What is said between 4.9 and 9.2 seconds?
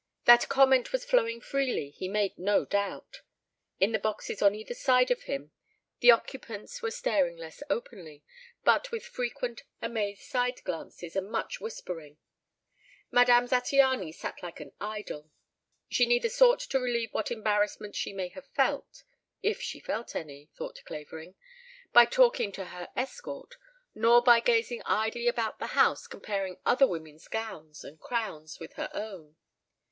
of him the occupants were staring less openly, but with